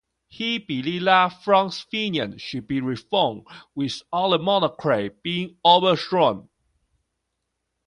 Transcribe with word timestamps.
He 0.29 0.57
believed 0.57 1.05
that 1.05 1.43
France's 1.43 1.81
finances 1.81 2.41
should 2.41 2.65
be 2.67 2.81
reformed 2.81 3.45
without 3.75 4.29
the 4.29 4.39
monarchy 4.39 5.13
being 5.21 5.57
overthrown. 5.63 6.49